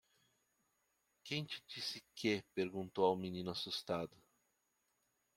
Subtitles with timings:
[1.23, 3.51] "Quem te disse que?" perguntou ao menino?
[3.51, 4.17] assustado.